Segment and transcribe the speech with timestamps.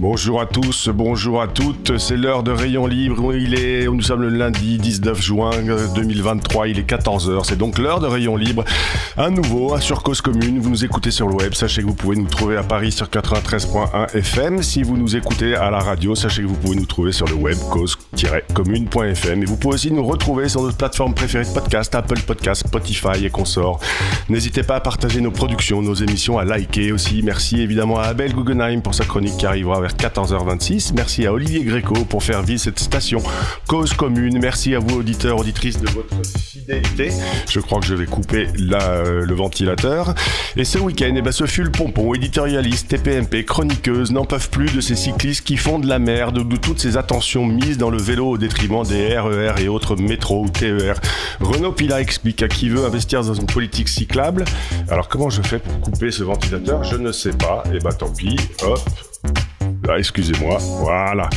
[0.00, 4.22] Bonjour à tous, bonjour à toutes, c'est l'heure de Rayon Libre, il est, nous sommes
[4.22, 5.50] le lundi 19 juin
[5.94, 8.64] 2023, il est 14h, c'est donc l'heure de Rayon Libre,
[9.16, 12.16] à nouveau sur Cause Commune, vous nous écoutez sur le web, sachez que vous pouvez
[12.16, 16.42] nous trouver à Paris sur 93.1 FM, si vous nous écoutez à la radio, sachez
[16.42, 20.48] que vous pouvez nous trouver sur le web cause-commune.fm et vous pouvez aussi nous retrouver
[20.48, 23.78] sur notre plateforme préférée de podcast, Apple Podcast, Spotify et consorts.
[24.28, 28.34] N'hésitez pas à partager nos productions, nos émissions, à liker aussi, merci évidemment à Abel
[28.34, 30.92] Guggenheim pour sa chronique qui arrivera vers 14h26.
[30.94, 33.22] Merci à Olivier Gréco pour faire vivre cette station
[33.68, 34.38] Cause Commune.
[34.40, 37.12] Merci à vous, auditeurs, auditrices, de votre fidélité.
[37.50, 40.14] Je crois que je vais couper la, euh, le ventilateur.
[40.56, 44.72] Et ce week-end, eh ben, ce fut le pompon, éditorialiste, TPMP, chroniqueuse, n'en peuvent plus
[44.72, 47.98] de ces cyclistes qui font de la merde, de toutes ces attentions mises dans le
[48.00, 50.98] vélo au détriment des RER et autres métros ou TER.
[51.40, 54.46] Renaud Pila explique à qui veut investir dans une politique cyclable.
[54.88, 56.84] Alors comment je fais pour couper ce ventilateur?
[56.84, 57.64] Je ne sais pas.
[57.74, 58.36] Et bah tant pis.
[58.62, 58.80] Hop.
[59.88, 61.28] Ah, excusez-moi, voilà.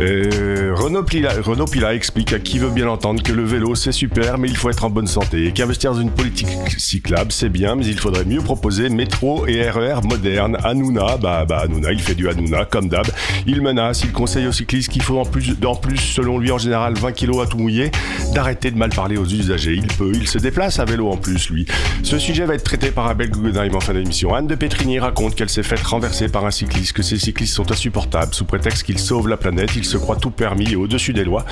[0.00, 4.48] Euh, Renaud, Pila, explique à qui veut bien entendre que le vélo c'est super, mais
[4.48, 7.86] il faut être en bonne santé et qu'investir dans une politique cyclable c'est bien, mais
[7.86, 10.58] il faudrait mieux proposer métro et RER modernes.
[10.64, 13.06] Hanouna, bah, bah Hanouna, il fait du Hanouna comme d'hab.
[13.46, 16.58] Il menace, il conseille aux cyclistes qu'il faut en plus, en plus, selon lui en
[16.58, 17.92] général 20 kilos à tout mouiller,
[18.34, 19.74] d'arrêter de mal parler aux usagers.
[19.74, 21.66] Il peut, il se déplace à vélo en plus lui.
[22.02, 24.34] Ce sujet va être traité par Abel Guggenheim en fin d'émission.
[24.34, 27.70] Anne de Petrini raconte qu'elle s'est faite renverser par un cycliste, que ces cyclistes sont
[27.76, 31.24] insupportables sous prétexte qu'ils sauvent la planète, ils se croient tout permis et au-dessus des
[31.24, 31.44] lois.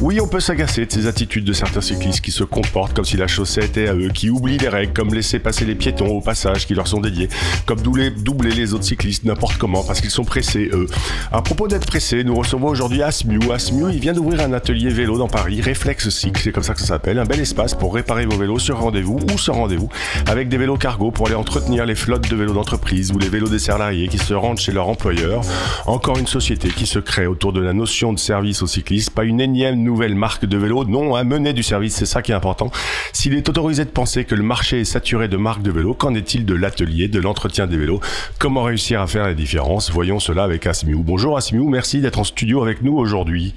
[0.00, 3.16] Oui, on peut s'agacer de ces attitudes de certains cyclistes qui se comportent comme si
[3.16, 6.20] la chaussée était à eux, qui oublient les règles, comme laisser passer les piétons au
[6.20, 7.28] passage qui leur sont dédiés,
[7.66, 8.12] comme doubler,
[8.54, 10.86] les autres cyclistes n'importe comment parce qu'ils sont pressés eux.
[11.32, 13.40] À propos d'être pressés, nous recevons aujourd'hui Asmiu.
[13.52, 16.80] Asmiu, il vient d'ouvrir un atelier vélo dans Paris, Reflex Cycle, c'est comme ça que
[16.80, 19.88] ça s'appelle, un bel espace pour réparer vos vélos sur rendez-vous ou sans rendez-vous,
[20.28, 23.48] avec des vélos cargo pour aller entretenir les flottes de vélos d'entreprise ou les vélos
[23.48, 25.42] des salariés qui se rendent chez leur employeur.
[25.86, 29.24] Encore une société qui se crée autour de la notion de service aux cyclistes, pas
[29.24, 32.34] une énième nouvelle marque de vélo, non, à mener du service, c'est ça qui est
[32.34, 32.70] important.
[33.12, 36.14] S'il est autorisé de penser que le marché est saturé de marques de vélos, qu'en
[36.14, 38.00] est-il de l'atelier, de l'entretien des vélos?
[38.38, 39.90] Comment réussir à faire la différence?
[39.90, 41.02] Voyons cela avec Asmiou.
[41.02, 43.54] Bonjour Asmiou, merci d'être en studio avec nous aujourd'hui.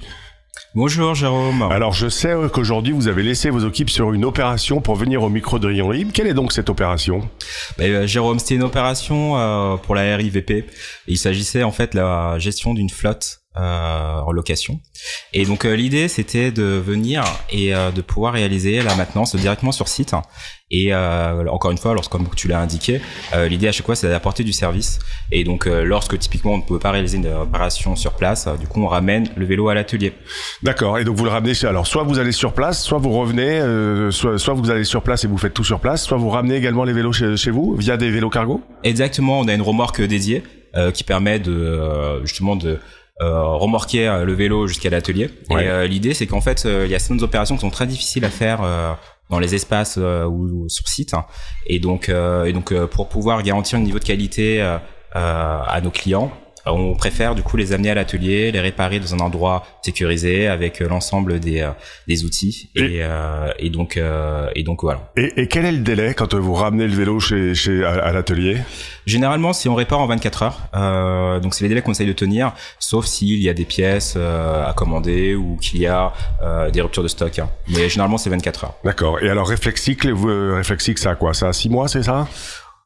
[0.74, 1.62] Bonjour Jérôme.
[1.62, 5.28] Alors je sais qu'aujourd'hui vous avez laissé vos équipes sur une opération pour venir au
[5.28, 6.12] micro de Rayon Libre.
[6.12, 7.28] Quelle est donc cette opération?
[7.78, 10.66] Ben, euh, Jérôme, c'était une opération euh, pour la RIVP.
[11.06, 14.80] Il s'agissait en fait de la gestion d'une flotte euh, en location.
[15.32, 19.72] Et donc euh, l'idée c'était de venir et euh, de pouvoir réaliser la maintenance directement
[19.72, 20.14] sur site.
[20.70, 23.00] Et euh, encore une fois, lorsque comme tu l'as indiqué,
[23.48, 24.98] l'idée à chaque fois c'est d'apporter du service.
[25.30, 28.82] Et donc lorsque typiquement on ne peut pas réaliser une opération sur place, du coup
[28.82, 30.12] on ramène le vélo à l'atelier.
[30.64, 30.98] D'accord.
[30.98, 31.52] Et donc vous le ramenez.
[31.64, 33.60] Alors soit vous allez sur place, soit vous revenez,
[34.10, 36.56] soit, soit vous allez sur place et vous faites tout sur place, soit vous ramenez
[36.56, 38.60] également les vélos chez, chez vous via des vélos cargo?
[38.82, 39.38] Exactement.
[39.38, 40.42] On a une remorque dédiée
[40.94, 42.76] qui permet de justement de euh,
[43.20, 45.30] remorquer euh, le vélo jusqu'à l'atelier.
[45.50, 48.24] Et euh, l'idée, c'est qu'en fait, il y a certaines opérations qui sont très difficiles
[48.24, 48.60] à faire
[49.30, 51.14] dans les espaces ou, sur site.
[51.66, 54.60] Et donc, et donc pour pouvoir garantir un niveau de qualité
[55.12, 56.30] à nos clients,
[56.66, 60.80] on préfère du coup les amener à l'atelier, les réparer dans un endroit sécurisé avec
[60.80, 61.70] euh, l'ensemble des, euh,
[62.08, 63.98] des outils et, euh, et, donc
[64.54, 65.12] et donc voilà.
[65.16, 68.58] Et, et, quel est le délai quand vous ramenez le vélo chez, chez à, l'atelier?
[69.06, 72.12] Généralement, si on répare en 24 heures, euh, donc c'est les délais qu'on essaye de
[72.12, 76.12] tenir, sauf s'il y a des pièces à commander ou qu'il y a
[76.72, 77.38] des ruptures de stock.
[77.38, 77.48] Hein.
[77.68, 78.74] Mais généralement, c'est 24 heures.
[78.84, 79.22] D'accord.
[79.22, 81.34] Et alors Reflexicle, Reflexicle, ça a quoi?
[81.34, 82.26] Ça a 6 mois, c'est ça?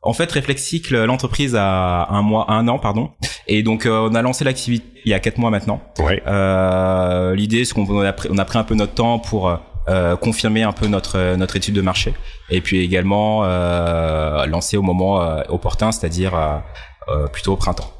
[0.02, 3.10] En fait, Reflexicle, l'entreprise a un mois, un an, pardon.
[3.46, 5.80] Et donc, euh, on a lancé l'activité il y a quatre mois maintenant.
[5.98, 6.22] Ouais.
[6.26, 9.58] Euh, L'idée, c'est qu'on a, pris, on a pris un peu notre temps pour
[9.88, 12.14] euh, confirmer un peu notre notre étude de marché,
[12.50, 15.16] et puis également euh, lancer au moment
[15.48, 16.32] opportun, c'est-à-dire
[17.32, 17.92] plutôt au printemps.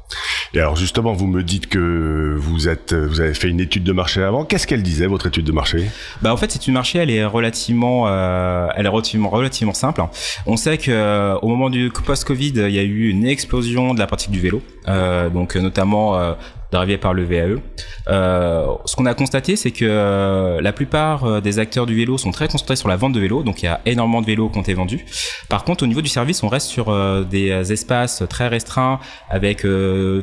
[0.53, 3.93] Et alors justement, vous me dites que vous êtes, vous avez fait une étude de
[3.93, 4.43] marché avant.
[4.43, 5.85] Qu'est-ce qu'elle disait votre étude de marché?
[6.21, 9.73] Bah en fait, cette étude de marché, elle est relativement, euh, elle est relativement, relativement
[9.73, 10.03] simple.
[10.45, 13.99] On sait que euh, au moment du post-Covid, il y a eu une explosion de
[13.99, 16.35] la pratique du vélo, euh, donc notamment
[16.71, 17.61] d'arriver par le VAE.
[18.07, 22.47] Euh, ce qu'on a constaté, c'est que la plupart des acteurs du vélo sont très
[22.47, 24.61] concentrés sur la vente de vélos, donc il y a énormément de vélos qui ont
[24.61, 25.05] été vendus.
[25.49, 26.95] Par contre, au niveau du service, on reste sur
[27.25, 29.65] des espaces très restreints, avec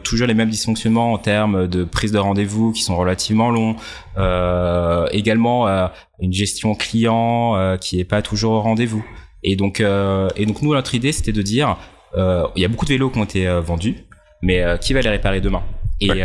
[0.03, 3.77] toujours les mêmes dysfonctionnements en termes de prise de rendez-vous qui sont relativement longs,
[5.13, 5.67] également
[6.21, 9.05] une gestion client qui est pas toujours au rendez-vous.
[9.45, 11.77] Et donc, et donc nous, notre idée, c'était de dire
[12.17, 13.97] euh, il y a beaucoup de vélos qui ont été euh, vendus,
[14.43, 15.63] mais euh, qui va les réparer demain?
[16.01, 16.23] Et,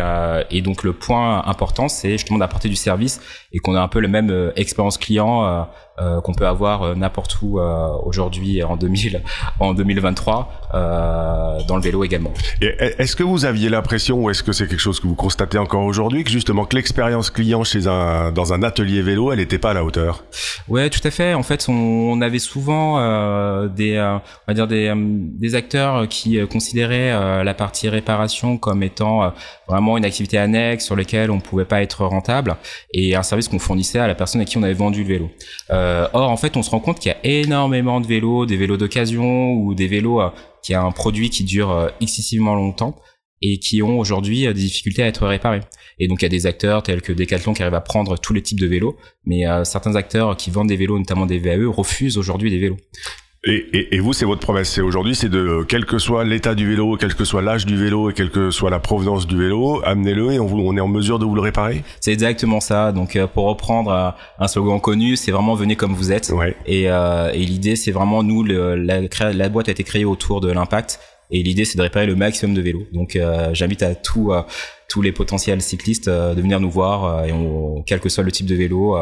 [0.52, 3.20] et, donc le point important, c'est justement d'apporter du service
[3.54, 5.68] et qu'on a un peu la même expérience client
[6.02, 9.22] euh, qu'on peut avoir euh, n'importe où euh, aujourd'hui en 2000,
[9.60, 10.62] en 2023
[11.68, 12.34] dans le vélo également.
[12.62, 15.84] Est-ce que vous aviez l'impression ou est-ce que c'est quelque chose que vous constatez encore
[15.84, 19.70] aujourd'hui que justement que l'expérience client chez un dans un atelier vélo, elle n'était pas
[19.70, 20.24] à la hauteur?
[20.68, 21.36] Ouais, tout à fait.
[21.36, 22.98] En fait, on, avait souvent
[23.68, 29.32] des on va dire des, des acteurs qui considéraient la partie réparation comme étant
[29.68, 32.56] vraiment une activité annexe sur laquelle on pouvait pas être rentable
[32.94, 35.32] et un service qu'on fournissait à la personne à qui on avait vendu le vélo.
[35.70, 38.58] Euh, or, en fait, on se rend compte qu'il y a énormément de vélos, des
[38.58, 40.30] vélos d'occasion ou des vélos euh,
[40.62, 42.96] qui a un produit qui dure euh, excessivement longtemps
[43.42, 45.60] et qui ont aujourd'hui des difficultés à être réparés.
[46.00, 48.34] Et donc il y a des acteurs tels que Decathlon qui arrivent à prendre tous
[48.34, 48.96] les types de vélos,
[49.26, 52.78] mais certains acteurs qui vendent des vélos, notamment des VAE, refusent aujourd'hui des vélos.
[53.46, 54.70] Et, et, vous, c'est votre promesse.
[54.70, 57.76] C'est aujourd'hui, c'est de quel que soit l'état du vélo, quel que soit l'âge du
[57.76, 60.88] vélo et quelle que soit la provenance du vélo, amenez-le et on, on, est en
[60.88, 61.84] mesure de vous le réparer.
[62.00, 62.94] C'est exactement ça.
[62.94, 66.30] Donc, euh, pour reprendre euh, un slogan connu, c'est vraiment venez comme vous êtes.
[66.30, 66.56] Ouais.
[66.66, 69.02] Et, euh, et l'idée, c'est vraiment nous, le, la,
[69.34, 71.02] la, boîte a été créée autour de l'impact.
[71.30, 72.88] Et l'idée, c'est de réparer le maximum de vélos.
[72.94, 73.18] Donc,
[73.54, 74.32] j'invite à tous
[74.88, 78.46] tous les potentiels cyclistes de venir nous voir et on, quel que soit le type
[78.46, 78.96] de vélo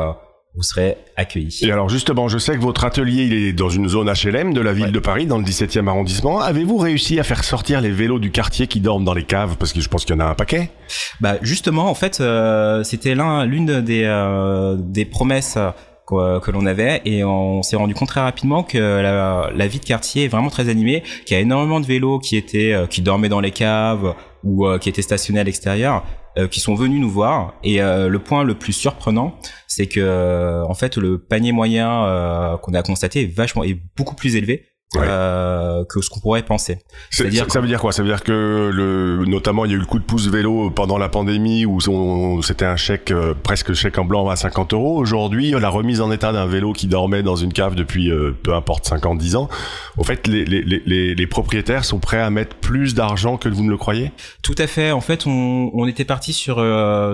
[0.55, 1.59] vous serez accueillis.
[1.61, 4.61] Et alors justement, je sais que votre atelier il est dans une zone HLM de
[4.61, 6.41] la ville de Paris, dans le 17e arrondissement.
[6.41, 9.55] Avez-vous réussi à faire sortir les vélos du quartier qui dorment dans les caves?
[9.57, 10.69] Parce que je pense qu'il y en a un paquet.
[11.21, 15.57] Bah justement, en fait, euh, c'était l'un, l'une des, euh, des promesses
[16.41, 19.85] que l'on avait et on s'est rendu compte très rapidement que la, la, vie de
[19.85, 23.01] quartier est vraiment très animée, qu'il y a énormément de vélos qui étaient euh, qui
[23.01, 26.03] dormaient dans les caves ou qui étaient stationnés à l'extérieur
[26.37, 27.55] euh, qui sont venus nous voir.
[27.61, 29.35] Et euh, le point le plus surprenant,
[29.67, 34.15] c'est que euh, en fait le panier moyen qu'on a constaté est vachement est beaucoup
[34.15, 36.79] plus élevé euh, que ce qu'on pourrait penser.
[37.11, 37.93] C'est-à-dire ça, veut dire quoi?
[37.93, 40.69] Ça veut dire que le, notamment il y a eu le coup de pouce vélo
[40.69, 41.79] pendant la pandémie où
[42.41, 44.97] c'était un chèque euh, presque chèque en blanc à 50 euros.
[44.97, 48.53] Aujourd'hui, la remise en état d'un vélo qui dormait dans une cave depuis euh, peu
[48.53, 49.47] importe 50, 10 ans.
[49.97, 53.63] Au fait, les, les, les, les propriétaires sont prêts à mettre plus d'argent que vous
[53.63, 54.11] ne le croyez?
[54.43, 54.91] Tout à fait.
[54.91, 56.55] En fait, on, on était parti sur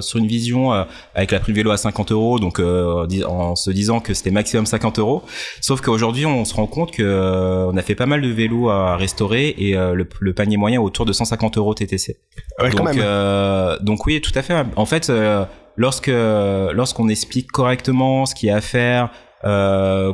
[0.02, 0.72] sur une vision
[1.14, 4.98] avec la prime vélo à 50 euros, donc en se disant que c'était maximum 50
[4.98, 5.24] euros.
[5.62, 8.96] Sauf qu'aujourd'hui, on se rend compte que on a fait pas mal de vélos à
[8.96, 12.18] restaurer et euh, le, panier moyen autour de 150 euros TTC.
[12.60, 14.66] donc, euh, donc oui, tout à fait.
[14.76, 19.10] En fait, euh, lorsque lorsqu'on explique correctement ce qu'il y a à faire,
[19.44, 20.14] euh,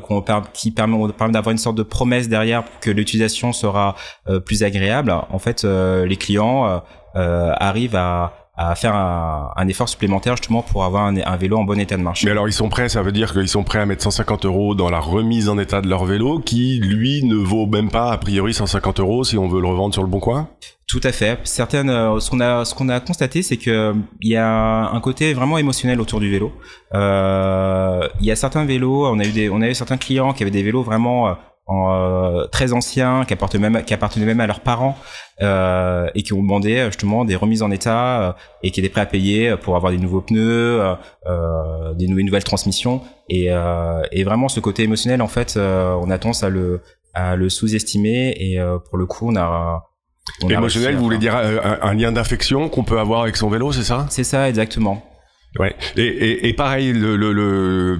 [0.53, 3.95] qui permet, permet d'avoir une sorte de promesse derrière pour que l'utilisation sera
[4.45, 5.13] plus agréable.
[5.29, 6.83] En fait, les clients
[7.15, 11.63] arrivent à à faire un, un, effort supplémentaire justement pour avoir un, un, vélo en
[11.63, 12.23] bon état de marche.
[12.23, 14.75] Mais alors ils sont prêts, ça veut dire qu'ils sont prêts à mettre 150 euros
[14.75, 18.17] dans la remise en état de leur vélo qui lui ne vaut même pas a
[18.17, 20.49] priori 150 euros si on veut le revendre sur le bon coin?
[20.85, 21.39] Tout à fait.
[21.45, 24.99] Certaines, euh, ce qu'on a, ce qu'on a constaté, c'est que il y a un
[24.99, 26.51] côté vraiment émotionnel autour du vélo.
[26.93, 30.33] Euh, il y a certains vélos, on a eu des, on a eu certains clients
[30.33, 31.35] qui avaient des vélos vraiment
[31.69, 34.97] euh, euh, très anciens, qui appartenaient même, qui appartenaient même à leurs parents,
[35.41, 38.89] euh, et qui ont demandé euh, justement des remises en état euh, et qui étaient
[38.89, 40.81] prêts à payer pour avoir des nouveaux pneus,
[41.25, 43.01] euh, des nouvelles, nouvelles transmissions.
[43.29, 43.49] Et,
[44.11, 46.81] et, vraiment, ce côté émotionnel, en fait, on a tendance à le,
[47.13, 48.35] à le sous-estimer.
[48.37, 49.83] Et pour le coup, on a
[50.41, 53.71] on émotionnel, vous voulez dire un, un lien d'affection qu'on peut avoir avec son vélo,
[53.71, 54.05] c'est ça?
[54.09, 55.03] C'est ça, exactement.
[55.59, 55.75] Ouais.
[55.97, 57.99] Et, et, et pareil, le, le, le,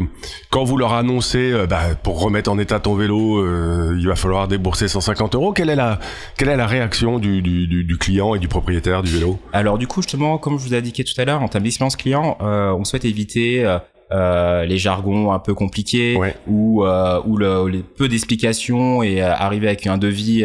[0.49, 4.15] quand vous leur annoncez, euh, bah, pour remettre en état ton vélo, euh, il va
[4.15, 5.53] falloir débourser 150 euros.
[5.53, 5.99] Quelle est la,
[6.37, 9.39] quelle est la réaction du, du, du, client et du propriétaire du vélo?
[9.51, 11.95] Alors du coup, justement, comme je vous ai indiqué tout à l'heure, en termes d'expérience
[11.95, 13.63] client, euh, on souhaite éviter
[14.11, 16.17] euh, les jargons un peu compliqués
[16.47, 20.43] ou, ou le, les peu d'explications et arriver avec un devis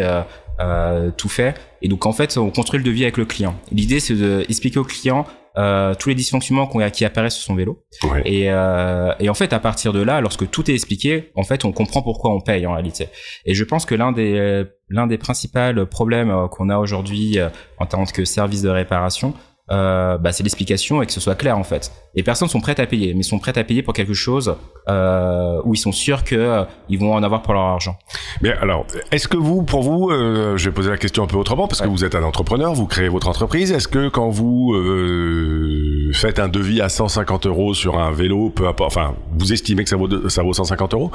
[1.16, 1.54] tout fait.
[1.80, 3.54] Et donc en fait, on construit le devis avec le client.
[3.72, 5.26] L'idée, c'est d'expliquer au client
[5.58, 7.84] euh, tous les dysfonctionnements qui apparaissent sur son vélo.
[8.24, 11.64] Et, euh, et, en fait, à partir de là, lorsque tout est expliqué, en fait,
[11.64, 13.08] on comprend pourquoi on paye en réalité.
[13.44, 17.48] Et je pense que l'un des l'un des principaux problèmes euh, qu'on a aujourd'hui euh,
[17.78, 19.34] en tant que service de réparation,
[19.70, 21.92] euh, bah, c'est l'explication et que ce soit clair en fait.
[22.14, 24.56] Les personnes sont prêtes à payer, mais sont prêtes à payer pour quelque chose
[24.88, 27.96] euh, où ils sont sûrs que euh, ils vont en avoir pour leur argent.
[28.40, 31.36] Mais alors, est-ce que vous, pour vous, euh, je vais poser la question un peu
[31.36, 33.70] autrement parce que vous êtes un entrepreneur, vous créez votre entreprise.
[33.72, 38.66] Est-ce que quand vous euh, faites un devis à 150 euros sur un vélo, peu
[38.66, 41.10] importe, enfin, vous estimez que ça vaut de- ça vaut 150 euros,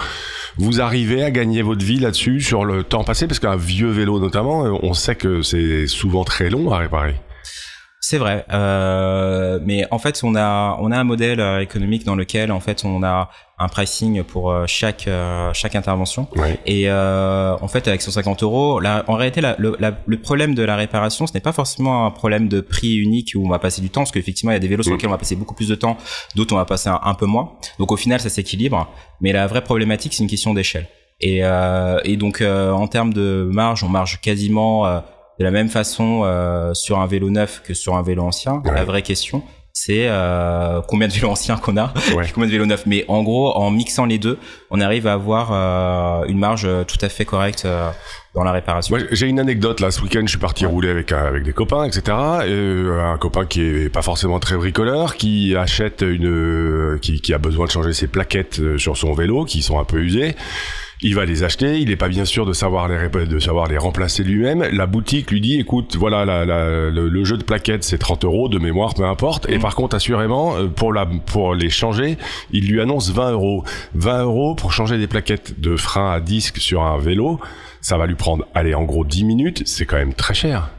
[0.58, 3.28] vous arrivez à gagner votre vie là-dessus sur le temps passé?
[3.28, 7.16] Parce qu'un vieux vélo notamment, euh, on sait que c'est souvent très long à réparer.
[8.06, 12.16] C'est vrai, euh, mais en fait on a on a un modèle euh, économique dans
[12.16, 13.30] lequel en fait on a
[13.60, 16.60] un pricing pour euh, chaque euh, chaque intervention Ouais.
[16.66, 20.64] et euh, en fait avec 150 euros, en réalité la- le, la- le problème de
[20.64, 23.80] la réparation ce n'est pas forcément un problème de prix unique où on va passer
[23.82, 24.96] du temps parce qu'effectivement il y a des vélos sur Mm.
[24.96, 25.96] lesquels on va passer beaucoup plus de temps,
[26.36, 28.86] d'autres on va passer un, un peu moins, donc au final ça s'équilibre,
[29.22, 30.88] mais la vraie problématique c'est une question d'échelle
[31.22, 35.00] et, euh, et donc euh, en termes de marge on marge quasiment euh,
[35.40, 38.62] de la même façon euh, sur un vélo neuf que sur un vélo ancien.
[38.66, 38.72] Ouais.
[38.74, 42.28] La vraie question, c'est euh, combien de vélos anciens qu'on a, Ouais.
[42.28, 42.86] et combien de vélos neufs.
[42.86, 44.38] Mais en gros, en mixant les deux,
[44.70, 47.90] on arrive à avoir euh, une marge tout à fait correcte euh,
[48.36, 48.96] dans la réparation.
[49.12, 49.90] J'ai une anecdote là.
[49.92, 52.02] Ce week-end, je suis parti rouler avec un- avec des copains, etc.
[52.08, 57.22] Et, euh, un copain qui est pas forcément très bricoleur, qui achète une, euh, qui,
[57.22, 59.98] qui a besoin de changer ses plaquettes euh, sur son vélo, qui sont un peu
[60.00, 60.36] usées.
[61.04, 61.80] Il va les acheter.
[61.80, 64.64] Il est pas bien sûr de savoir les de savoir les remplacer lui-même.
[64.72, 68.24] La boutique lui dit, écoute, voilà, la, la- le, le jeu de plaquettes c'est 30
[68.26, 69.50] euros de mémoire, peu importe.
[69.50, 72.18] Et par contre, assurément, euh, pour la pour les changer,
[72.52, 73.64] il lui annonce 20 euros.
[73.96, 77.40] 20 euros pour changer des plaquettes de frein à disque sur un vélo
[77.82, 80.70] ça va lui prendre, allez, en gros 10 minutes, c'est quand même très cher.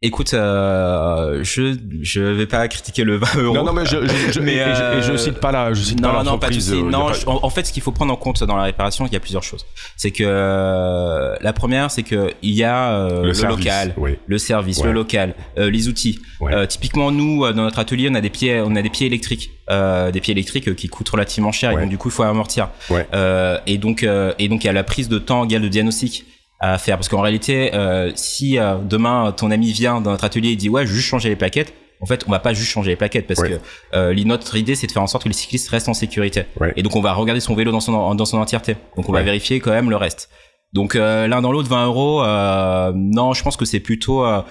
[0.00, 3.54] Écoute, euh, je je vais pas critiquer le 20 euros.
[3.56, 5.74] Non, non, mais je, je, je, Mais, et, je, et je euh, cite pas la,
[5.74, 6.74] je cite non, pas non, non, pas de souci.
[6.74, 8.44] euh, y a Non, pas- je- en, en fait, ce qu'il faut prendre en compte
[8.44, 9.66] dans la réparation, il y a plusieurs choses.
[9.96, 14.16] C'est que euh, la première, c'est que il y a euh, le, service, local, oui.
[14.24, 14.86] le service, Ouais.
[14.86, 16.20] le local, euh, les outils.
[16.40, 16.54] Ouais.
[16.54, 19.08] Euh, typiquement, nous, euh, dans notre atelier, on a des pieds, on a des pieds
[19.08, 21.70] électriques, euh, des pieds électriques euh, qui coûtent relativement cher.
[21.72, 21.78] Ouais.
[21.78, 22.68] Et donc, du coup, il faut amortir.
[22.88, 23.04] Ouais.
[23.14, 25.68] Euh, et donc, euh, et donc, il y a la prise de temps égale de
[25.68, 26.24] diagnostic
[26.60, 30.50] à faire parce qu'en réalité, euh, si euh, demain ton ami vient dans notre atelier
[30.50, 31.72] et dit ouais, juste changer les plaquettes.
[32.00, 33.50] En fait, on va pas juste changer les plaquettes parce Ouais.
[33.50, 36.44] que euh, notre idée c'est de faire en sorte que les cyclistes restent en sécurité.
[36.60, 36.72] Ouais.
[36.76, 38.76] Et donc on va regarder son vélo dans son dans son entièreté.
[38.96, 40.28] Donc on va vérifier quand même le reste.
[40.72, 44.42] Donc euh, l'un dans l'autre 20 euros, euh, non, je pense que c'est plutôt euh,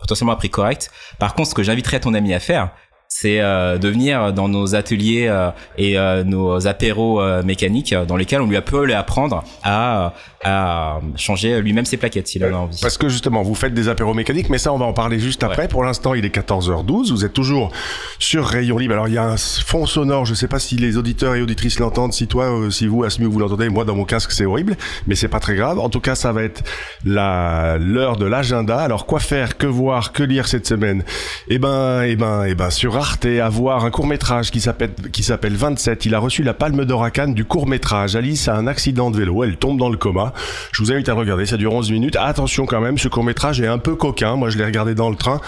[0.00, 0.90] potentiellement un prix correct.
[1.18, 2.70] Par contre, ce que j'inviterais ton ami à faire,
[3.12, 8.16] c'est euh, de venir dans nos ateliers euh, et euh, nos apéros euh, mécaniques dans
[8.16, 12.56] lesquels on lui peut lui apprendre à, à changer lui-même ses plaquettes s'il en a
[12.56, 12.78] envie.
[12.80, 15.42] Parce que justement, vous faites des apéros mécaniques, mais ça, on va en parler juste
[15.42, 15.68] après.
[15.68, 17.10] Pour l'instant, il est 14h12.
[17.10, 17.72] Vous êtes toujours
[18.18, 18.94] sur Rayon Libre.
[18.94, 20.24] Alors, il y a un fond sonore.
[20.24, 22.12] Je sais pas si les auditeurs et auditrices l'entendent.
[22.12, 23.68] Si toi, euh, si vous, Asmi, vous l'entendez.
[23.68, 24.76] Moi, dans mon casque, c'est horrible.
[25.06, 25.78] Mais c'est pas très grave.
[25.78, 26.62] En tout cas, ça va être
[27.04, 28.78] la, l'heure de l'agenda.
[28.78, 31.04] Alors, quoi faire, que voir, que lire cette semaine?
[31.48, 35.22] Eh ben, eh ben, eh ben, sur Arte, à voir un court-métrage qui s'appelle, qui
[35.22, 36.04] s'appelle 27.
[36.04, 38.14] Il a reçu la palme d'or à Cannes du court-métrage.
[38.14, 39.42] Alice a un accident de vélo.
[39.42, 40.34] Elle tombe dans le coma.
[40.72, 41.46] Je vous invite à le regarder.
[41.46, 42.16] Ça dure 11 minutes.
[42.20, 44.36] Attention quand même, ce court-métrage est un peu coquin.
[44.36, 45.40] Moi, je l'ai regardé dans le train.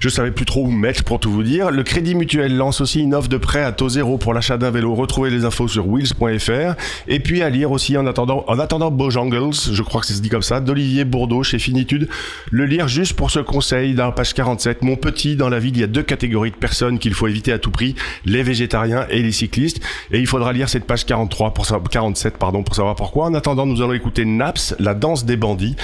[0.00, 1.70] Je savais plus trop où me mettre pour tout vous dire.
[1.70, 4.70] Le Crédit Mutuel lance aussi une offre de prêt à taux zéro pour l'achat d'un
[4.70, 4.94] vélo.
[4.94, 6.74] Retrouvez les infos sur wheels.fr.
[7.06, 10.22] Et puis à lire aussi en attendant, en attendant Bojangles, je crois que ça se
[10.22, 12.08] dit comme ça, d'Olivier Bourdeau chez Finitude.
[12.50, 14.82] Le lire juste pour ce conseil dans la page 47.
[14.82, 17.52] Mon petit, dans la ville, il y a deux catégories de personnes qu'il faut éviter
[17.52, 17.94] à tout prix.
[18.24, 19.80] Les végétariens et les cyclistes.
[20.10, 23.26] Et il faudra lire cette page 43 pour savoir, 47, pardon, pour savoir pourquoi.
[23.26, 25.76] En attendant, nous allons écouter Naps, la danse des bandits.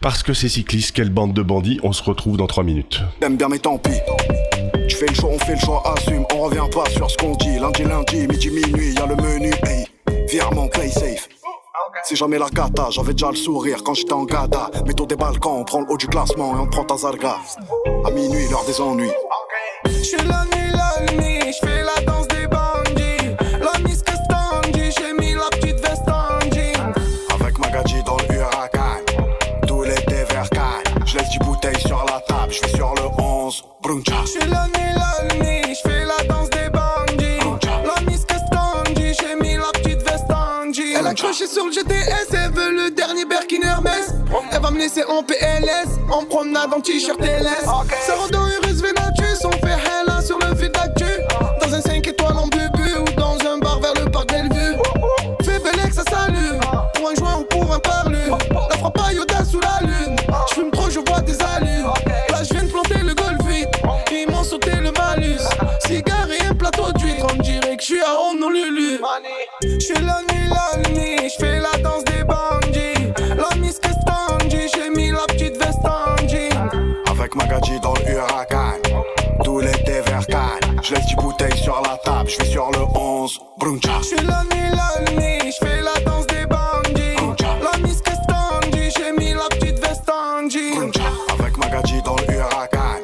[0.00, 1.80] Parce que ces cyclistes, quelle bande de bandits.
[1.82, 3.00] On se retrouve dans 3 minutes.
[3.20, 3.90] T'aimes bien mais tant pis
[4.88, 7.34] Tu fais le choix, on fait le choix, assume On revient pas sur ce qu'on
[7.36, 9.86] dit Lundi, lundi, midi, minuit, y'a le menu Hey,
[10.28, 11.28] virement, play safe
[12.04, 14.70] si jamais la gata, j'avais déjà le sourire quand j'étais en gada.
[14.86, 17.36] Mets-toi des balcons, on prend le haut du classement et on prend ta zarga.
[18.04, 19.10] À minuit, l'heure des ennuis.
[19.86, 23.36] J'suis la nuit, la nuit, j'fais la danse des bandits.
[23.60, 26.92] La que standy, j'ai mis la petite veste en jean.
[27.34, 29.00] Avec Magadji dans le huracan.
[29.66, 31.06] Tout l'été vers Cannes.
[31.06, 33.64] J'laisse 10 bouteilles sur la table, j'vais sur le 11.
[33.82, 34.14] Bruncha.
[34.24, 37.38] J'suis la nuit, la nuit, j'fais la danse des bandits.
[37.84, 40.96] La que standy, j'ai mis la petite veste en jean.
[40.98, 44.14] Elle a accroché sur le GTS, elle veut le dernier Birkin Hermès.
[44.50, 47.64] Elle va me laisser en PLS, en promenade en t-shirt LS.
[48.06, 48.14] Ça
[81.52, 83.40] laisse 10 bouteilles sur la table, je vais sur le 11.
[83.58, 83.98] Bruncha.
[84.00, 87.16] Je suis la nuit, la nuit, je fais la danse des bandits.
[87.62, 90.74] La miss Castandi, j'ai mis la petite veste Angie.
[91.38, 93.02] Avec Magadji dans le Huracan.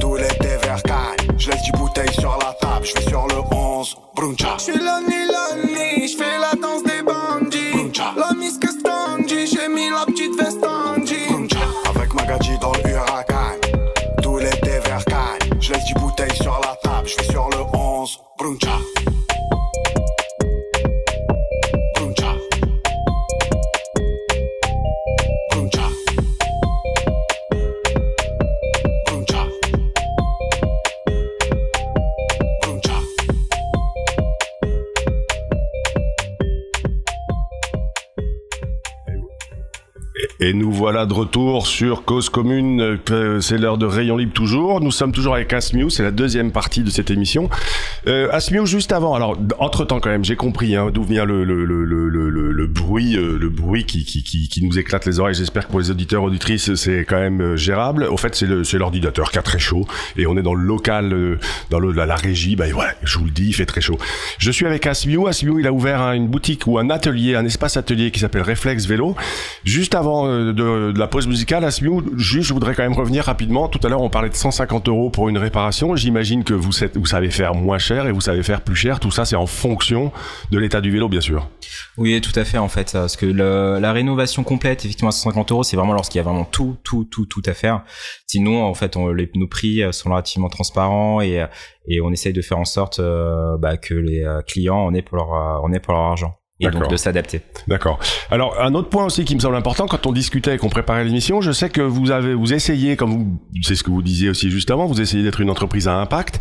[0.00, 1.36] Tout l'été vers Cannes.
[1.38, 3.96] Je laisse 10 bouteilles sur la table, je vais sur le 11.
[4.14, 4.56] Bruncha.
[4.58, 5.15] Je suis la nuit, la nuit,
[40.76, 42.98] voilà de retour sur Cause Commune,
[43.40, 44.82] c'est l'heure de Rayon Libre toujours.
[44.82, 47.48] Nous sommes toujours avec Asmiou, c'est la deuxième partie de cette émission.
[48.06, 51.64] Euh, Asmiou, juste avant, alors entre-temps quand même, j'ai compris hein, d'où vient le, le,
[51.64, 55.34] le, bruit, euh, bruit qui, nous éclate les oreilles.
[55.34, 58.04] J'espère que pour les auditeurs, auditrices, c'est quand même euh, gérable.
[58.04, 59.86] Au fait, c'est l'ordinateur qui a très chaud
[60.18, 61.38] et on est dans le local,
[61.70, 62.66] dans la, régie, bah
[63.02, 63.96] je vous le dis, il fait très chaud.
[64.38, 67.46] Je suis avec Asmiou, Asmiou, il a ouvert hein, une boutique ou un atelier, un
[67.46, 69.16] espace atelier qui s'appelle Réflexe Vélo.
[69.64, 73.24] Juste avant euh, de, de la pause musicale, Asmiou, juste, je voudrais quand même revenir
[73.24, 73.68] rapidement.
[73.68, 75.96] Tout à l'heure, on parlait de 150 euros pour une réparation.
[75.96, 79.00] J'imagine que vous, savez- faire moins cher et vous savez faire plus cher.
[79.00, 80.12] Tout ça, c'est en fonction
[80.50, 81.48] de l'état du vélo, bien sûr.
[81.96, 85.62] Oui, tout à fait en fait, parce que la rénovation complète, effectivement, à 150 euros,
[85.62, 87.82] c'est vraiment lorsqu'il y a vraiment tout, tout, tout, tout à faire.
[88.26, 91.46] Sinon, en fait, on, nos prix euh, sont relativement transparents et euh,
[92.02, 95.16] on essaye de faire en sorte euh, bah, que les euh, clients en aient pour
[95.16, 97.42] leur euh, en aient pour leur argent et donc de s'adapter.
[97.68, 97.98] D'accord.
[98.30, 101.04] Alors un autre point aussi qui me semble important quand on discutait et qu'on préparait
[101.04, 104.30] l'émission, je sais que vous avez vous essayez, comme vous, c'est ce que vous disiez
[104.30, 106.40] aussi juste avant, vous essayez d'être une entreprise à impact.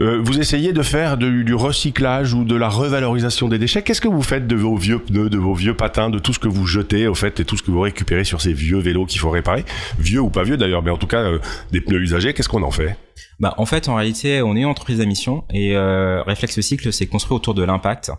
[0.00, 3.82] Euh, vous essayez de faire du, du recyclage ou de la revalorisation des déchets.
[3.82, 6.40] Qu'est-ce que vous faites de vos vieux pneus, de vos vieux patins, de tout ce
[6.40, 9.06] que vous jetez au fait et tout ce que vous récupérez sur ces vieux vélos
[9.06, 9.64] qu'il faut réparer,
[10.00, 11.38] vieux ou pas vieux d'ailleurs, mais en tout cas euh,
[11.70, 12.34] des pneus usagés.
[12.34, 12.96] Qu'est-ce qu'on en fait?
[13.40, 16.92] Bah, en fait, en réalité, on est une entreprise à mission et euh, Réflexe Cycle,
[16.92, 18.10] c'est construit autour de l'impact.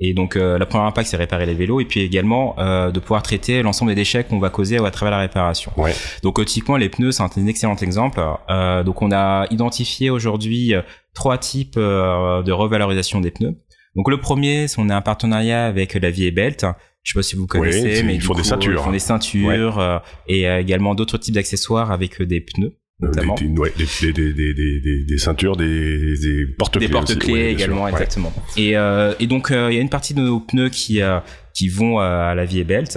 [0.00, 2.98] Et donc, euh, la première impact, c'est réparer les vélos et puis également euh, de
[2.98, 5.70] pouvoir traiter l'ensemble des déchets qu'on va causer à travers la réparation.
[5.76, 5.94] Ouais.
[6.24, 8.20] Donc, typiquement, les pneus, c'est un excellent exemple.
[8.50, 10.82] Euh, donc, on a identifié aujourd'hui euh,
[11.14, 13.54] trois types euh, de revalorisation des pneus.
[13.94, 16.66] Donc, le premier, c'est on a un partenariat avec la Vie et Belt.
[17.04, 18.72] Je sais pas si vous connaissez, c'est- mais ils font des ceintures.
[18.72, 22.76] Ils font des ceintures euh, et euh, également d'autres types d'accessoires avec euh, des pneus.
[23.00, 26.86] Des, des- ouais, des, des, ceintures, des, des porte-clés.
[26.86, 27.32] des porte-clés.
[27.32, 27.90] Ouais, également Ouais.
[27.90, 31.02] exactement et euh, et donc euh, il y a une partie de nos pneus qui
[31.02, 31.18] euh,
[31.54, 32.96] qui vont euh, à la vie et belt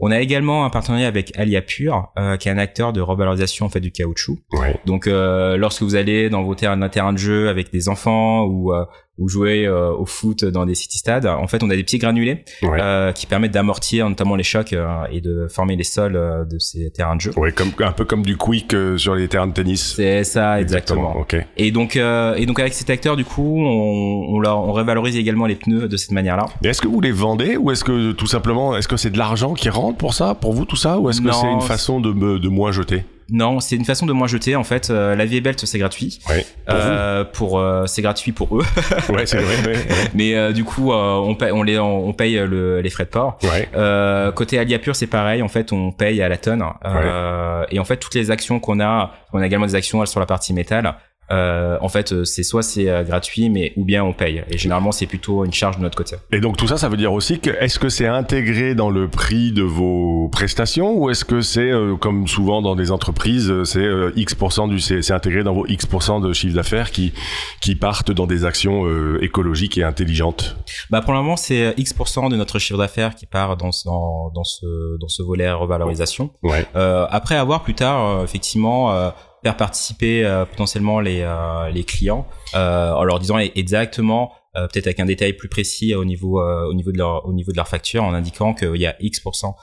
[0.00, 3.64] on a également un partenariat avec Alia Pure euh, qui est un acteur de revalorisation
[3.66, 4.74] en fait du caoutchouc Ouais.
[4.86, 8.42] donc euh, lorsque vous allez dans vos terrains un terrain de jeu avec des enfants
[8.44, 8.84] ou euh,
[9.18, 11.98] ou jouer euh, au foot dans des city stades en fait on a des petits
[11.98, 12.78] granulés Ouais.
[12.80, 16.58] euh, qui permettent d'amortir notamment les chocs euh, et de former les sols euh, de
[16.58, 19.46] ces terrains de jeu Ouais, comme, un peu comme du quick euh, sur les terrains
[19.48, 19.94] de tennis.
[19.96, 21.16] c'est ça exactement.
[21.16, 21.36] Ok.
[21.56, 25.16] Et donc, euh, et donc avec cet acteur, du coup, on, on, leur, on revalorise
[25.16, 26.46] également les pneus de cette manière-là.
[26.62, 29.54] Est-ce que vous les vendez ou est-ce que tout simplement, est-ce que c'est de l'argent
[29.54, 32.12] qui rentre pour ça, pour vous tout ça, ou est-ce que c'est une façon de,
[32.12, 33.04] me- de moins jeter?
[33.30, 34.56] Non, c'est une façon de moins jeter.
[34.56, 36.18] En fait, euh, la vie belt, c'est gratuit.
[36.28, 36.46] Ouais.
[36.66, 38.64] Pour Euh, pour euh, c'est gratuit pour eux.
[39.10, 39.56] Ouais, c'est vrai.
[39.66, 39.78] Ouais.
[40.14, 43.10] Mais euh, du coup, euh, on paye, on les, on paye le, les frais de
[43.10, 43.38] port.
[43.42, 43.68] ouais.
[43.76, 45.42] Euh, côté Alia Pure, c'est pareil.
[45.42, 46.64] En fait, on paye à la tonne.
[46.84, 50.20] Euh, Et en fait, toutes les actions qu'on a, on a également des actions sur
[50.20, 50.94] la partie métal.
[51.30, 54.42] Euh, en fait, euh, c'est soit c'est euh, gratuit, mais ou bien on paye.
[54.50, 56.16] Et généralement, c'est plutôt une charge de notre côté.
[56.32, 59.08] Et donc tout ça, ça veut dire aussi que est-ce que c'est intégré dans le
[59.08, 63.64] prix de vos prestations ou est-ce que c'est euh, comme souvent dans des entreprises, euh,
[63.64, 67.12] c'est euh, X% du, c'est intégré dans vos X% de chiffre d'affaires qui
[67.60, 70.56] qui partent dans des actions euh, écologiques et intelligentes?
[70.90, 74.30] Bah pour le moment, c'est X% de notre chiffre d'affaires qui part dans ce, dans,
[74.34, 76.30] dans ce dans ce volet revalorisation.
[76.42, 76.66] Ouais.
[76.76, 79.10] Euh, après avoir plus tard, euh, effectivement, euh,
[79.42, 84.86] faire participer euh, potentiellement les euh, les clients euh, en leur disant exactement euh, peut-être
[84.86, 87.56] avec un détail plus précis au niveau euh, au niveau de leur au niveau de
[87.56, 89.20] leur facture en indiquant qu'il y a X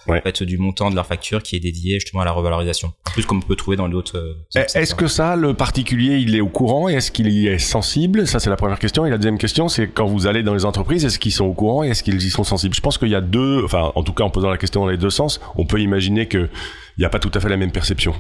[0.08, 0.20] Ouais.
[0.20, 2.94] en fait du montant de leur facture qui est dédié justement à la revalorisation.
[3.08, 4.18] En plus comme on peut trouver dans d'autres.
[4.18, 4.78] euh, Eh.
[4.80, 6.88] Est-ce que ça, le particulier, il est au courant?
[6.88, 8.28] Et est-ce qu'il y est sensible?
[8.28, 9.06] Ça, c'est la première question.
[9.06, 11.54] Et la deuxième question, c'est quand vous allez dans les entreprises, est-ce qu'ils sont au
[11.54, 12.76] courant et est-ce qu'ils y sont sensibles?
[12.76, 14.90] Je pense qu'il y a deux, enfin, en tout cas, en posant la question dans
[14.92, 16.50] les deux sens, on peut imaginer que
[16.98, 18.14] il n'y a pas tout à fait la même perception.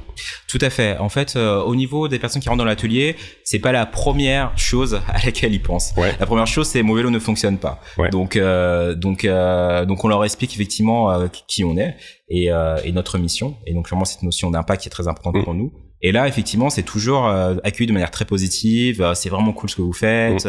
[0.49, 0.97] Tout à fait.
[0.97, 4.57] En fait, euh, au niveau des personnes qui rentrent dans l'atelier, c'est pas la première
[4.57, 5.93] chose à laquelle ils pensent.
[5.97, 6.13] Ouais.
[6.19, 7.81] La première chose, c'est mon vélo ne fonctionne pas.
[7.97, 8.09] Ouais.
[8.09, 11.95] Donc, euh, donc, euh, donc, on leur explique effectivement euh, qui on est.
[12.29, 12.49] et,
[12.83, 13.55] et notre mission.
[13.65, 15.71] Et donc vraiment cette notion d'impact qui est très importante pour nous.
[16.01, 17.27] Et là, effectivement, c'est toujours
[17.63, 19.11] accueilli de manière très positive.
[19.15, 20.47] c'est vraiment cool ce que vous faites.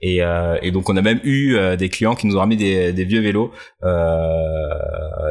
[0.00, 0.20] Et,
[0.62, 3.20] et, donc, on a même eu des clients qui nous ont ramené des, des vieux
[3.20, 3.50] vélos.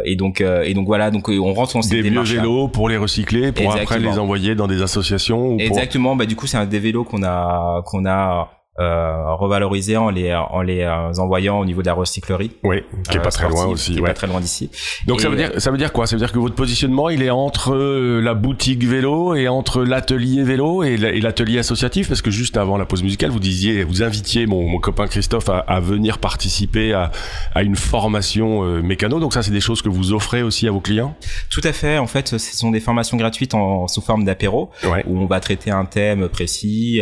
[0.04, 1.12] et donc, et donc voilà.
[1.12, 4.56] Donc, on rentre dans ces des vieux vélos pour les recycler, pour après les envoyer
[4.56, 5.54] dans des associations.
[5.54, 6.15] Ou Exactement.
[6.15, 10.34] Bah, du coup, c'est un des vélos qu'on a qu'on a euh, revaloriser en les
[10.34, 12.52] en les euh, envoyant au niveau de la recyclerie.
[12.64, 13.94] Oui, qui est pas très loin aussi.
[13.94, 14.70] Qui est pas très loin d'ici.
[15.08, 16.08] Donc ça veut dire ça veut dire quoi?
[16.08, 19.84] Ça veut dire que votre positionnement il est entre euh, la boutique vélo et entre
[19.84, 22.08] l'atelier vélo et l'atelier associatif?
[22.08, 25.50] Parce que juste avant la pause musicale vous disiez vous invitiez mon, mon copain Christophe
[25.50, 27.12] à, à, venir participer à,
[27.54, 29.20] à une formation mécano.
[29.20, 31.16] Donc ça c'est des choses que vous offrez aussi à vos clients?
[31.50, 31.98] Tout à fait.
[31.98, 34.70] En fait, ce sont des formations gratuites en, sous forme d'apéro
[35.06, 37.02] où on va traiter un thème précis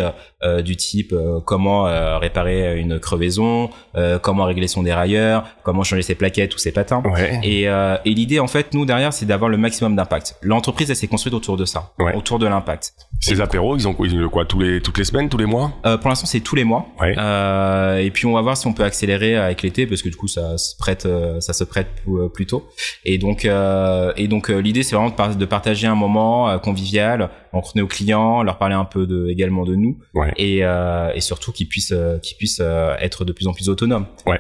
[0.64, 1.14] du type
[1.46, 6.56] comment comment euh, réparer une crevaison, euh, comment régler son dérailleur, comment changer ses plaquettes
[6.56, 7.04] ou ses patins.
[7.44, 10.38] Et, euh, et l'idée en fait, nous derrière, c'est d'avoir le maximum d'impact.
[10.42, 12.94] L'entreprise, elle s'est construite autour de ça, autour de l'impact.
[13.20, 13.94] Ces apéros, ils ont,
[14.32, 15.74] quoi tous les toutes les semaines, tous les mois?
[15.84, 16.88] Pour l'instant, c'est tous les mois.
[17.04, 20.30] et puis on va voir si on peut accélérer avec l'été parce que du coup,
[20.30, 21.06] ça se prête,
[21.40, 21.90] ça se prête
[22.34, 22.70] plus tôt.
[23.04, 28.44] Et donc, et donc l'idée, c'est vraiment de, partager un moment convivial entre nos clients,
[28.44, 29.98] leur parler un peu de, également de nous,
[30.38, 30.64] et,
[31.16, 34.06] et surtout qui puissent euh, qui puissent euh, être de plus en plus autonomes.
[34.26, 34.40] Ouais.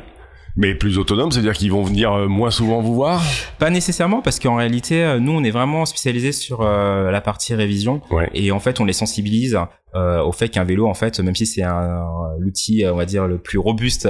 [0.55, 3.21] Mais plus autonomes, c'est-à-dire qu'ils vont venir euh, moins souvent vous voir?
[3.59, 8.01] Pas nécessairement, parce qu'en réalité, nous, on est vraiment spécialisé sur la partie révision.
[8.33, 9.57] Et en fait, on les sensibilise
[9.95, 12.05] au fait qu'un vélo, en fait, même si c'est un,
[12.39, 14.07] l'outil, on va dire, le plus robuste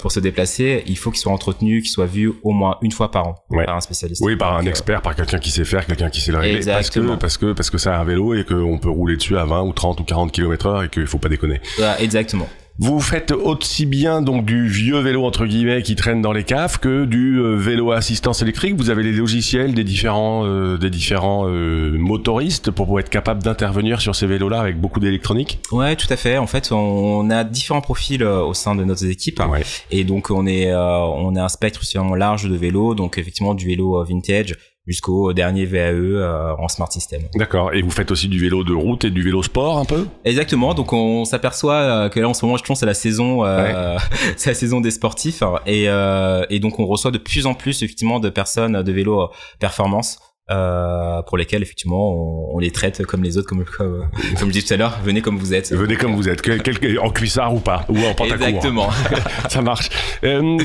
[0.00, 3.10] pour se déplacer, il faut qu'il soit entretenu, qu'il soit vu au moins une fois
[3.10, 4.22] par an par un spécialiste.
[4.24, 6.64] Oui, par un expert, par quelqu'un qui sait faire, quelqu'un qui sait le régler.
[6.64, 9.44] Parce que, parce que, parce que c'est un vélo et qu'on peut rouler dessus à
[9.44, 11.60] 20 ou 30 ou 40 km heure et qu'il faut pas déconner.
[11.98, 12.48] exactement.
[12.80, 16.78] Vous faites aussi bien donc du vieux vélo entre guillemets qui traîne dans les caves
[16.78, 18.76] que du euh, vélo à assistance électrique.
[18.76, 24.00] Vous avez les logiciels des différents euh, des différents euh, motoristes pour, être capable d'intervenir
[24.00, 25.58] sur ces vélos-là avec beaucoup d'électronique.
[25.72, 26.38] Ouais, tout à fait.
[26.38, 29.42] En fait, on a différents profils au sein de notre équipe
[29.90, 32.94] et donc on est on a un spectre suffisamment large de vélos.
[32.94, 34.54] Donc effectivement du vélo vintage
[34.88, 37.22] jusqu'au dernier VAE euh, en smart system.
[37.34, 37.74] D'accord.
[37.74, 40.06] Et vous faites aussi du vélo de route et du vélo sport un peu?
[40.24, 40.74] Exactement.
[40.74, 43.98] Donc on s'aperçoit euh, que là en ce moment, je pense, c'est la saison, euh,
[44.36, 48.18] c'est la saison des sportifs et, et donc on reçoit de plus en plus effectivement
[48.18, 49.28] de personnes de vélo
[49.60, 50.18] performance
[50.50, 54.08] euh, pour lesquels effectivement on, on, les traite comme les autres, comme, comme,
[54.38, 55.72] comme je disais tout à l'heure, venez comme vous êtes.
[55.72, 58.46] Venez comme vous êtes, quel, en cuissard ou pas, ou en pantacourt.
[58.46, 58.88] Exactement.
[59.48, 59.90] Ça marche.
[60.24, 60.58] Euh,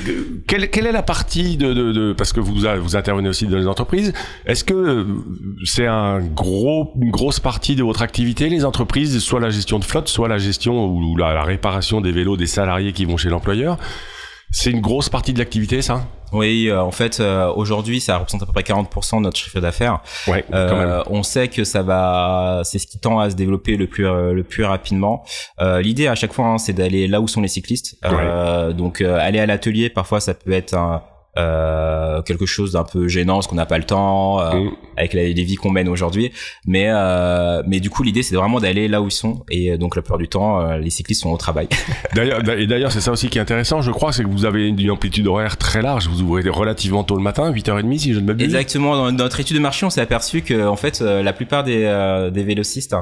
[0.47, 3.57] quelle, quelle, est la partie de, de, de parce que vous vous intervenez aussi dans
[3.57, 4.13] les entreprises,
[4.45, 5.05] est-ce que
[5.65, 9.83] c'est un gros une grosse partie de votre activité les entreprises, soit la gestion de
[9.85, 13.29] flotte, soit la gestion ou la, la réparation des vélos des salariés qui vont chez
[13.29, 13.77] l'employeur?
[14.53, 18.41] C'est une grosse partie de l'activité, ça oui, euh, en fait, euh, aujourd'hui, ça représente
[18.41, 20.01] à peu près 40% de notre chiffre d'affaires.
[20.27, 23.85] Ouais, euh, on sait que ça va, c'est ce qui tend à se développer le
[23.85, 25.23] plus le plus rapidement.
[25.61, 27.97] L'idée à chaque fois, hein, c'est d'aller là où sont les cyclistes.
[28.71, 31.03] donc, aller à l'atelier, parfois, ça peut être un
[31.35, 34.71] euh, quelque chose d'un peu gênant parce qu'on n'a pas le temps euh, mm.
[34.97, 36.31] avec les, vies qu'on mène aujourd'hui.
[36.67, 39.43] Mais euh, mais du coup l'idée c'est vraiment d'aller là où ils sont.
[39.49, 41.67] Et donc la plupart du temps les cyclistes sont au travail.
[42.13, 44.67] D'ailleurs et d'ailleurs c'est ça aussi qui est intéressant je crois c'est que vous avez
[44.67, 46.07] une amplitude horaire très large.
[46.07, 48.45] Vous ouvrez relativement tôt le matin 8h30 si je ne m'abuse.
[48.45, 48.95] Exactement.
[48.95, 52.43] Dans, notre étude de marché on s'est aperçu que en fait la plupart des des
[52.43, 52.95] vélocistes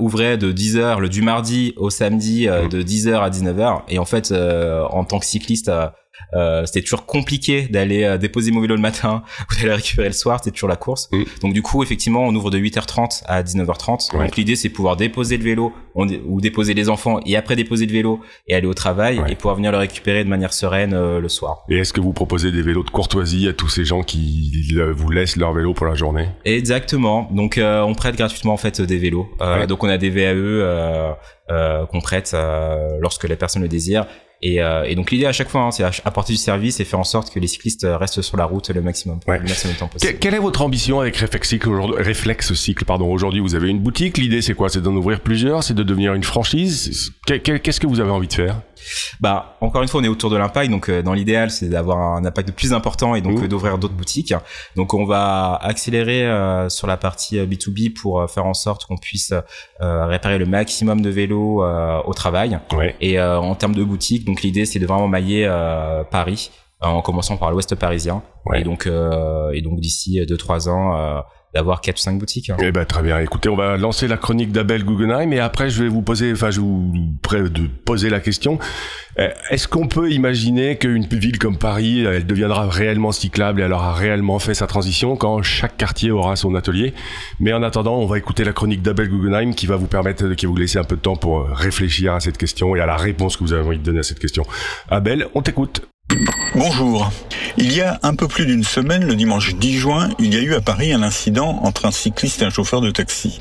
[0.00, 2.70] ouvraient de 10h le du mardi au samedi mm.
[2.70, 5.70] de 10h à 19h et en fait en tant que cycliste
[6.34, 10.14] euh, c'était toujours compliqué d'aller euh, déposer mon vélo le matin ou d'aller récupérer le
[10.14, 11.08] soir, c'était toujours la course.
[11.12, 11.22] Mm.
[11.42, 14.12] Donc du coup, effectivement, on ouvre de 8h30 à 19h30.
[14.12, 17.92] Donc l'idée, c'est pouvoir déposer le vélo ou déposer les enfants et après déposer le
[17.92, 21.28] vélo et aller au travail et pouvoir venir le récupérer de manière sereine euh, le
[21.28, 21.64] soir.
[21.68, 25.10] Et est-ce que vous proposez des vélos de courtoisie à tous ces gens qui vous
[25.10, 26.28] laissent leur vélo pour la journée?
[26.44, 27.28] Exactement.
[27.30, 29.28] Donc on prête gratuitement en fait des vélos.
[29.68, 31.16] Donc on a des VAE
[31.90, 32.36] qu'on prête
[33.00, 34.06] lorsque la personne le désire
[34.42, 36.98] et, euh, et, donc l'idée à chaque fois, hein, c'est apporter du service et faire
[36.98, 39.88] en sorte que les cyclistes restent sur la route le maximum, le maximum de temps
[39.88, 40.18] possible.
[40.18, 43.10] quelle est votre ambition avec Reflex Cycle aujourd'hui Reflex Cycle, pardon.
[43.10, 44.18] Aujourd'hui, vous avez une boutique.
[44.18, 44.68] L'idée, c'est quoi?
[44.68, 47.12] C'est d'en ouvrir plusieurs C'est de devenir une franchise?
[47.26, 48.60] Qu'est-ce que vous avez envie de faire?
[49.20, 51.98] Bah encore une fois on est autour de l'impact donc euh, dans l'idéal c'est d'avoir
[51.98, 53.44] un impact de plus important et donc mmh.
[53.44, 54.34] euh, d'ouvrir d'autres boutiques
[54.74, 59.32] donc on va accélérer euh, sur la partie B2B pour faire en sorte qu'on puisse
[59.80, 62.58] réparer le maximum de vélos au travail
[63.00, 65.46] et en termes de boutiques donc l'idée c'est de vraiment mailler
[66.10, 68.22] Paris en commençant par l'Ouest parisien.
[68.54, 71.22] Et donc, et donc d'ici 2-3 ans,
[71.56, 72.52] d'avoir 4 ou 5 boutiques.
[72.58, 73.18] Eh ben, très bien.
[73.18, 76.50] Écoutez, on va lancer la chronique d'Abel Guggenheim et après, je vais vous poser, enfin,
[76.50, 76.92] je vous
[77.22, 78.58] près de poser la question.
[79.18, 83.72] Euh, est-ce qu'on peut imaginer qu'une ville comme Paris, elle deviendra réellement cyclable et elle
[83.72, 86.92] aura réellement fait sa transition quand chaque quartier aura son atelier?
[87.40, 90.44] Mais en attendant, on va écouter la chronique d'Abel Guggenheim qui va vous permettre, qui
[90.44, 92.96] va vous laisser un peu de temps pour réfléchir à cette question et à la
[92.96, 94.44] réponse que vous avez envie de donner à cette question.
[94.90, 95.88] Abel, on t'écoute.
[96.54, 97.10] Bonjour.
[97.58, 100.40] Il y a un peu plus d'une semaine, le dimanche 10 juin, il y a
[100.40, 103.40] eu à Paris un incident entre un cycliste et un chauffeur de taxi.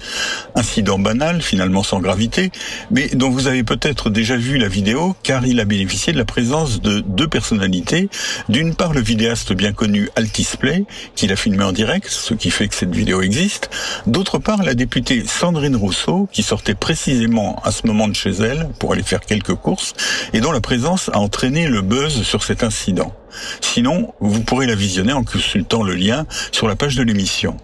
[0.56, 2.50] Incident banal, finalement sans gravité,
[2.92, 6.24] mais dont vous avez peut-être déjà vu la vidéo car il a bénéficié de la
[6.24, 8.08] présence de deux personnalités.
[8.48, 12.70] D'une part, le vidéaste bien connu Altisplay, qui l'a filmé en direct, ce qui fait
[12.70, 13.70] que cette vidéo existe.
[14.08, 18.70] D'autre part, la députée Sandrine Rousseau, qui sortait précisément à ce moment de chez elle
[18.80, 19.94] pour aller faire quelques courses
[20.32, 23.14] et dont la présence a entraîné le buzz sur cette incident.
[23.62, 27.58] Sinon, vous pourrez la visionner en consultant le lien sur la page de l'émission.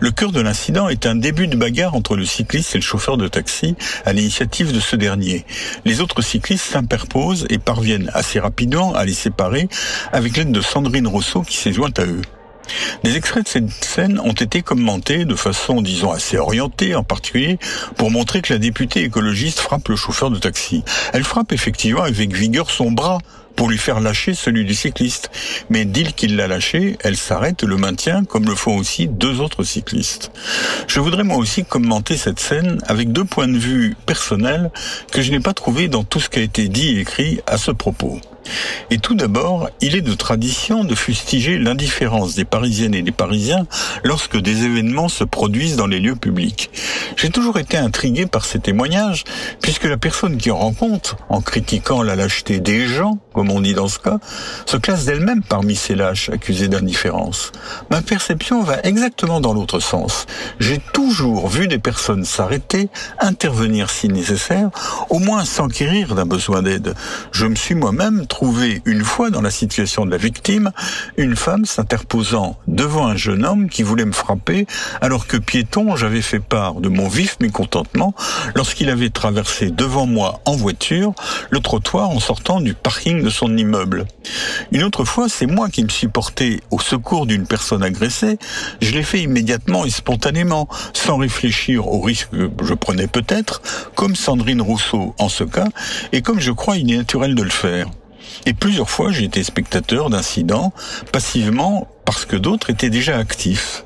[0.00, 3.16] Le cœur de l'incident est un début de bagarre entre le cycliste et le chauffeur
[3.16, 5.44] de taxi à l'initiative de ce dernier.
[5.84, 9.68] Les autres cyclistes s'interposent et parviennent assez rapidement à les séparer
[10.12, 12.22] avec l'aide de Sandrine Rousseau qui s'est jointe à eux.
[13.02, 17.58] Des extraits de cette scène ont été commentés de façon, disons, assez orientée, en particulier
[17.96, 20.84] pour montrer que la députée écologiste frappe le chauffeur de taxi.
[21.12, 23.18] Elle frappe effectivement avec vigueur son bras
[23.56, 25.30] pour lui faire lâcher celui du cycliste.
[25.68, 29.40] Mais dès qu'il l'a lâché, elle s'arrête et le maintient, comme le font aussi deux
[29.40, 30.32] autres cyclistes.
[30.86, 34.70] Je voudrais moi aussi commenter cette scène avec deux points de vue personnels
[35.12, 37.58] que je n'ai pas trouvé dans tout ce qui a été dit et écrit à
[37.58, 38.20] ce propos.
[38.90, 43.66] Et tout d'abord, il est de tradition de fustiger l'indifférence des Parisiennes et des Parisiens
[44.02, 46.70] lorsque des événements se produisent dans les lieux publics.
[47.16, 49.24] J'ai toujours été intrigué par ces témoignages,
[49.60, 53.60] puisque la personne qui en rend compte, en critiquant la lâcheté des gens, comme on
[53.60, 54.18] dit dans ce cas,
[54.66, 57.52] se classe d'elle-même parmi ces lâches accusés d'indifférence.
[57.90, 60.26] Ma perception va exactement dans l'autre sens.
[60.58, 64.70] J'ai toujours vu des personnes s'arrêter, intervenir si nécessaire,
[65.08, 66.94] au moins s'enquérir d'un besoin d'aide.
[67.32, 70.70] Je me suis moi-même trouvé une fois dans la situation de la victime,
[71.16, 74.66] une femme s'interposant devant un jeune homme qui voulait me frapper,
[75.00, 78.14] alors que piéton, j'avais fait part de mon vif mécontentement
[78.54, 81.14] lorsqu'il avait traversé devant moi en voiture
[81.50, 84.06] le trottoir en sortant du parking de son immeuble.
[84.72, 88.38] Une autre fois, c'est moi qui me suis porté au secours d'une personne agressée.
[88.80, 93.62] Je l'ai fait immédiatement et spontanément, sans réfléchir au risque que je prenais peut-être,
[93.94, 95.68] comme Sandrine Rousseau en ce cas,
[96.12, 97.86] et comme je crois il est naturel de le faire.
[98.46, 100.72] Et plusieurs fois, j'ai été spectateur d'incidents,
[101.12, 103.84] passivement, parce que d'autres étaient déjà actifs.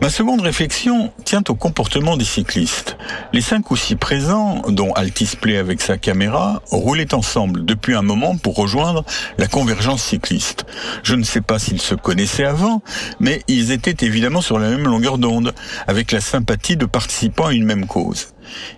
[0.00, 2.96] Ma seconde réflexion tient au comportement des cyclistes.
[3.32, 8.36] Les cinq ou six présents, dont Altisplay avec sa caméra, roulaient ensemble depuis un moment
[8.36, 9.04] pour rejoindre
[9.38, 10.66] la convergence cycliste.
[11.02, 12.82] Je ne sais pas s'ils se connaissaient avant,
[13.20, 15.54] mais ils étaient évidemment sur la même longueur d'onde,
[15.86, 18.28] avec la sympathie de participants à une même cause.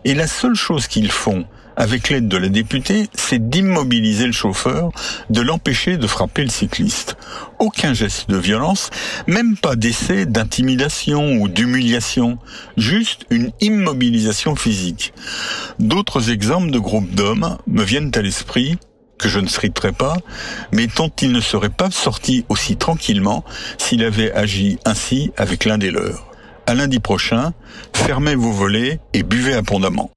[0.04, 4.90] Et la seule chose qu'ils font, avec l'aide de la députée, c'est d'immobiliser le chauffeur,
[5.30, 7.16] de l'empêcher de frapper le cycliste.
[7.58, 8.90] Aucun geste de violence,
[9.26, 12.38] même pas d'essai d'intimidation ou d'humiliation,
[12.76, 15.12] juste une immobilisation physique.
[15.78, 18.78] D'autres exemples de groupes d'hommes me viennent à l'esprit,
[19.18, 20.16] que je ne citerai pas,
[20.72, 23.44] mais dont il ne serait pas sorti aussi tranquillement
[23.78, 26.26] s'il avait agi ainsi avec l'un des leurs.
[26.66, 27.52] À lundi prochain,
[27.94, 30.10] fermez vos volets et buvez abondamment.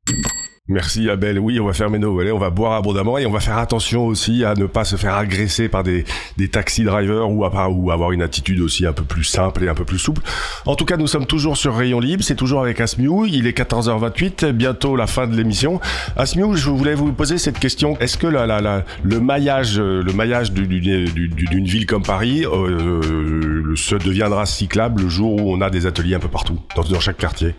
[0.70, 1.40] Merci Abel.
[1.40, 4.06] Oui, on va fermer nos volets, on va boire abondamment et on va faire attention
[4.06, 6.04] aussi à ne pas se faire agresser par des,
[6.36, 9.76] des taxi drivers ou, à, avoir une attitude aussi un peu plus simple et un
[9.76, 10.22] peu plus souple.
[10.66, 13.26] En tout cas, nous sommes toujours sur Rayon Libre, c'est toujours avec Asmiou.
[13.26, 15.80] Il est 14h28, bientôt la fin de l'émission.
[16.18, 17.98] Asmiou, je voulais vous poser cette question.
[18.00, 23.96] Est-ce que la, la, la, le maillage, le maillage d'une ville comme Paris euh, se
[23.96, 27.56] deviendra cyclable le jour où on a des ateliers un peu partout, dans chaque quartier?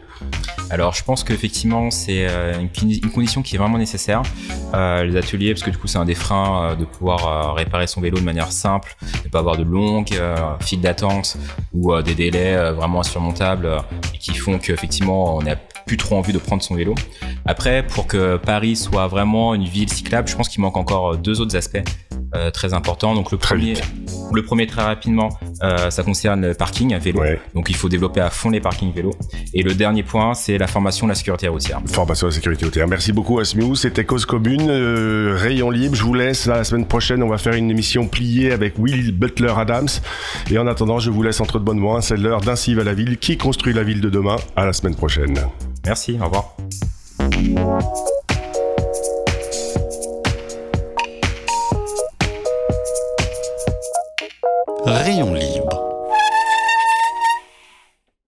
[0.70, 2.52] Alors je pense qu'effectivement c'est euh,
[2.82, 4.22] une, condition qui est vraiment nécessaire.
[4.74, 7.86] Euh, les ateliers, parce que du coup c'est un des freins euh, de pouvoir réparer
[7.86, 10.20] son vélo de manière simple, ne pas avoir de longues
[10.60, 11.36] files d'attente
[11.72, 13.68] ou des délais vraiment insurmontables
[14.18, 16.94] qui font qu'effectivement on n'a plus trop envie de prendre son vélo.
[17.46, 21.40] Après, pour que Paris soit vraiment une ville cyclable, je pense qu'il manque encore deux
[21.40, 21.82] autres aspects.
[22.34, 23.14] Euh, très important.
[23.14, 23.74] Donc le premier,
[24.34, 25.30] le premier très rapidement,
[25.62, 27.22] euh, ça concerne le parking vélo.
[27.54, 29.12] Donc il faut développer à fond les parkings vélo.
[29.54, 31.80] Et le dernier point, c'est la formation de la sécurité routière.
[31.86, 32.86] Formation de la sécurité routière.
[32.86, 33.74] Merci beaucoup Asmiou.
[33.74, 35.94] C'était Cause Commune, euh, Rayon Libre.
[35.94, 36.46] Je vous laisse.
[36.46, 39.88] La semaine prochaine, on va faire une émission pliée avec Will Butler Adams.
[40.50, 42.02] Et en attendant, je vous laisse entre de bonnes mains.
[42.02, 44.36] C'est l'heure d'un à la ville qui construit la ville de demain?
[44.56, 45.34] À la semaine prochaine.
[45.86, 46.18] Merci.
[46.20, 46.56] Au revoir.
[54.98, 55.47] Rayon libre